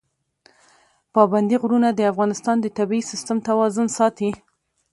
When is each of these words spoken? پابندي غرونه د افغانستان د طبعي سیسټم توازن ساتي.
پابندي 1.15 1.55
غرونه 1.61 1.89
د 1.93 1.99
افغانستان 2.11 2.57
د 2.61 2.67
طبعي 2.77 3.01
سیسټم 3.11 3.37
توازن 3.49 3.87
ساتي. 3.97 4.29